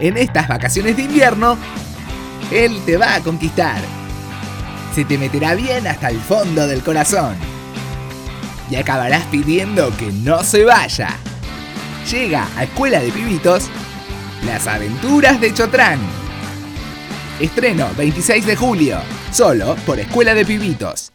En 0.00 0.16
estas 0.16 0.46
vacaciones 0.46 0.96
de 0.96 1.02
invierno, 1.02 1.58
él 2.52 2.80
te 2.86 2.96
va 2.96 3.16
a 3.16 3.20
conquistar. 3.20 3.80
Se 4.94 5.04
te 5.04 5.18
meterá 5.18 5.54
bien 5.54 5.86
hasta 5.86 6.08
el 6.08 6.20
fondo 6.20 6.66
del 6.66 6.82
corazón. 6.82 7.36
Y 8.70 8.76
acabarás 8.76 9.24
pidiendo 9.26 9.94
que 9.96 10.12
no 10.12 10.42
se 10.44 10.64
vaya. 10.64 11.16
Llega 12.10 12.46
a 12.56 12.64
Escuela 12.64 13.00
de 13.00 13.10
Pibitos, 13.10 13.70
Las 14.46 14.66
Aventuras 14.66 15.40
de 15.40 15.52
Chotrán. 15.52 15.98
Estreno 17.40 17.88
26 17.96 18.46
de 18.46 18.56
julio, 18.56 18.98
solo 19.30 19.76
por 19.86 19.98
Escuela 19.98 20.34
de 20.34 20.44
Pibitos. 20.44 21.12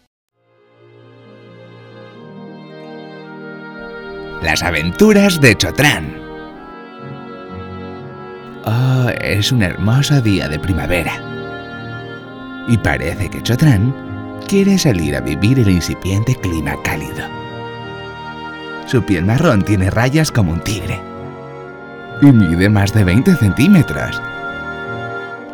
Las 4.41 4.61
aventuras 4.61 5.39
de 5.39 5.55
Chotrán. 5.55 6.22
Oh, 8.66 9.09
es 9.20 9.52
un 9.52 9.62
hermoso 9.62 10.22
día 10.22 10.48
de 10.48 10.58
primavera. 10.58 11.13
Y 12.67 12.77
parece 12.77 13.30
que 13.30 13.44
Chotrán 13.44 13.94
quiere 14.48 14.77
salir 14.77 15.17
a 15.17 15.22
vivir 15.22 15.59
el 15.59 15.70
incipiente 15.70 16.36
clima 16.36 16.75
cálido. 16.81 17.28
Su 18.86 19.03
piel 19.03 19.25
marrón 19.25 19.64
tiene 19.64 19.89
rayas 19.89 20.31
como 20.31 20.53
un 20.53 20.61
tigre. 20.61 21.00
Y 22.22 22.28
mide 22.28 22.70
más 22.70 22.94
de 22.94 23.03
20 23.03 23.36
centímetros. 23.36 24.22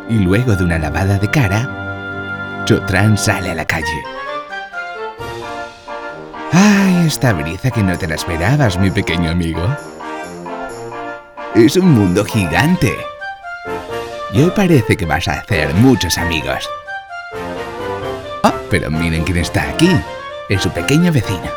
Y 0.08 0.18
luego 0.20 0.54
de 0.54 0.64
una 0.64 0.78
lavada 0.78 1.18
de 1.18 1.28
cara, 1.28 2.62
Chotrán 2.64 3.18
sale 3.18 3.50
a 3.50 3.54
la 3.54 3.64
calle. 3.64 4.04
¡Ay, 6.52 7.06
esta 7.06 7.32
brisa 7.32 7.70
que 7.70 7.82
no 7.82 7.98
te 7.98 8.06
la 8.06 8.14
esperabas, 8.14 8.78
mi 8.78 8.90
pequeño 8.90 9.30
amigo! 9.30 9.66
Es 11.54 11.76
un 11.76 11.90
mundo 11.90 12.24
gigante. 12.24 12.96
Y 14.32 14.42
hoy 14.42 14.52
parece 14.54 14.96
que 14.96 15.04
vas 15.04 15.26
a 15.26 15.40
hacer 15.40 15.74
muchos 15.74 16.16
amigos. 16.16 16.68
Ah, 18.44 18.54
pero 18.70 18.88
miren 18.88 19.24
quién 19.24 19.38
está 19.38 19.68
aquí. 19.68 19.90
Es 20.48 20.62
su 20.62 20.70
pequeño 20.70 21.10
vecino. 21.10 21.50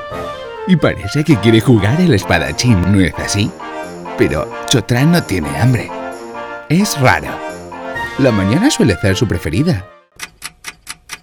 Y 0.67 0.75
parece 0.77 1.23
que 1.23 1.37
quiere 1.37 1.61
jugar 1.61 2.01
el 2.01 2.13
espadachín, 2.13 2.81
¿no 2.91 2.99
es 3.01 3.13
así? 3.19 3.51
Pero 4.17 4.51
Chotrán 4.67 5.11
no 5.11 5.21
tiene 5.21 5.49
hambre. 5.59 5.91
Es 6.69 6.99
raro. 6.99 7.29
La 8.17 8.31
mañana 8.31 8.71
suele 8.71 8.95
ser 8.97 9.15
su 9.15 9.27
preferida. 9.27 9.85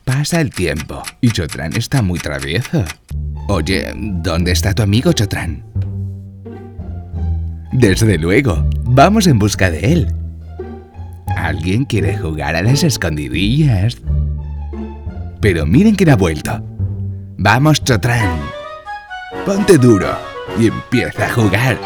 Pasa 0.04 0.40
el 0.40 0.50
tiempo 0.50 1.02
y 1.20 1.30
Chotrán 1.32 1.74
está 1.74 2.02
muy 2.02 2.20
travieso. 2.20 2.84
Oye, 3.48 3.92
¿dónde 3.96 4.52
está 4.52 4.74
tu 4.74 4.82
amigo 4.82 5.12
Chotrán? 5.12 5.69
Desde 7.72 8.18
luego, 8.18 8.64
vamos 8.82 9.26
en 9.26 9.38
busca 9.38 9.70
de 9.70 9.92
él. 9.92 10.14
¿Alguien 11.36 11.84
quiere 11.84 12.16
jugar 12.18 12.56
a 12.56 12.62
las 12.62 12.82
escondidillas? 12.82 13.98
Pero 15.40 15.66
miren 15.66 15.94
quién 15.94 16.10
ha 16.10 16.16
vuelto. 16.16 16.62
Vamos, 17.38 17.82
Chotrán. 17.82 18.38
Ponte 19.46 19.78
duro 19.78 20.08
y 20.58 20.66
empieza 20.66 21.26
a 21.26 21.30
jugar. 21.30 21.78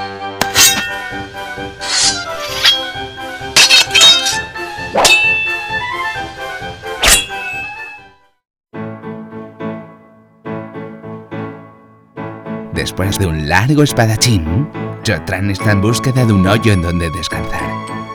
Después 12.72 13.18
de 13.18 13.26
un 13.26 13.48
largo 13.48 13.82
espadachín, 13.82 14.68
Chotrán 15.04 15.50
está 15.50 15.72
en 15.72 15.82
búsqueda 15.82 16.24
de 16.24 16.32
un 16.32 16.46
hoyo 16.46 16.72
en 16.72 16.80
donde 16.80 17.10
descansar. 17.10 17.60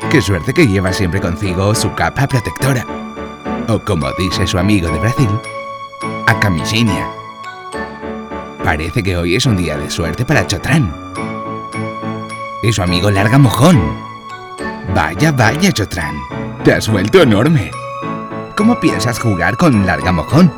Qué 0.09 0.19
suerte 0.23 0.55
que 0.55 0.65
lleva 0.65 0.91
siempre 0.91 1.21
consigo 1.21 1.75
su 1.75 1.93
capa 1.93 2.27
protectora. 2.27 2.83
O 3.67 3.77
como 3.77 4.11
dice 4.13 4.47
su 4.47 4.57
amigo 4.57 4.89
de 4.89 4.97
Brasil, 4.97 5.29
a 6.25 6.39
camisinha. 6.39 7.07
Parece 8.63 9.03
que 9.03 9.15
hoy 9.15 9.35
es 9.35 9.45
un 9.45 9.55
día 9.55 9.77
de 9.77 9.91
suerte 9.91 10.25
para 10.25 10.47
Chotrán. 10.47 10.91
Y 12.63 12.73
su 12.73 12.81
amigo 12.81 13.11
Larga 13.11 13.37
Mojón. 13.37 13.79
Vaya, 14.95 15.31
vaya, 15.31 15.71
Chotrán. 15.71 16.15
Te 16.63 16.73
has 16.73 16.89
vuelto 16.89 17.21
enorme. 17.21 17.69
¿Cómo 18.55 18.79
piensas 18.79 19.19
jugar 19.19 19.57
con 19.57 19.85
Larga 19.85 20.11
Mojón? 20.11 20.51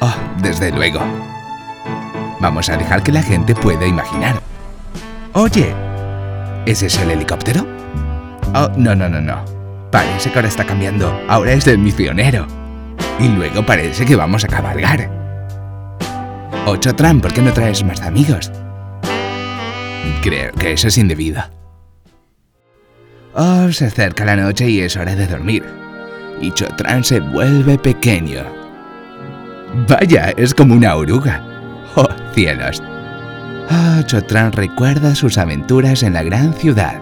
Oh, 0.00 0.14
desde 0.40 0.70
luego. 0.70 1.00
Vamos 2.38 2.68
a 2.68 2.76
dejar 2.76 3.02
que 3.02 3.10
la 3.10 3.22
gente 3.22 3.56
pueda 3.56 3.84
imaginar. 3.84 4.40
Oye, 5.40 5.72
¿ese 6.66 6.86
es 6.86 6.98
el 6.98 7.12
helicóptero? 7.12 7.64
Oh, 8.56 8.68
no, 8.76 8.96
no, 8.96 9.08
no, 9.08 9.20
no. 9.20 9.44
Parece 9.92 10.32
que 10.32 10.38
ahora 10.40 10.48
está 10.48 10.64
cambiando. 10.64 11.16
Ahora 11.28 11.52
es 11.52 11.64
el 11.68 11.78
misionero. 11.78 12.44
Y 13.20 13.28
luego 13.28 13.64
parece 13.64 14.04
que 14.04 14.16
vamos 14.16 14.42
a 14.42 14.48
cabalgar. 14.48 15.08
Ocho 16.66 16.92
Tran, 16.92 17.20
¿por 17.20 17.32
qué 17.32 17.40
no 17.40 17.52
traes 17.52 17.84
más 17.84 18.02
amigos? 18.02 18.50
Creo 20.22 20.52
que 20.54 20.72
eso 20.72 20.88
es 20.88 20.98
indebido. 20.98 21.40
Oh, 23.32 23.70
se 23.70 23.86
acerca 23.86 24.24
la 24.24 24.34
noche 24.34 24.68
y 24.68 24.80
es 24.80 24.96
hora 24.96 25.14
de 25.14 25.28
dormir. 25.28 25.64
Y 26.40 26.50
Chotran 26.50 27.04
se 27.04 27.20
vuelve 27.20 27.78
pequeño. 27.78 28.42
Vaya, 29.88 30.32
es 30.36 30.52
como 30.52 30.74
una 30.74 30.96
oruga. 30.96 31.40
¡Oh, 31.94 32.08
cielos! 32.34 32.82
Ah, 33.70 34.02
Chotran 34.06 34.52
recuerda 34.52 35.14
sus 35.14 35.36
aventuras 35.38 36.02
en 36.02 36.14
la 36.14 36.22
gran 36.22 36.54
ciudad. 36.54 37.00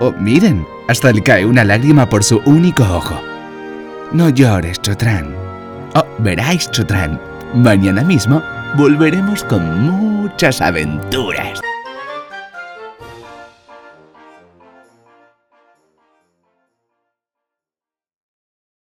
Oh, 0.00 0.12
miren, 0.12 0.66
hasta 0.88 1.12
le 1.12 1.22
cae 1.22 1.44
una 1.44 1.64
lágrima 1.64 2.08
por 2.08 2.22
su 2.22 2.40
único 2.44 2.84
ojo. 2.84 3.20
No 4.12 4.28
llores, 4.28 4.80
Chotran. 4.80 5.34
Oh, 5.94 6.04
veráis, 6.18 6.70
Chotran. 6.70 7.20
Mañana 7.54 8.02
mismo 8.02 8.42
volveremos 8.76 9.42
con 9.44 9.80
muchas 9.80 10.60
aventuras. 10.60 11.60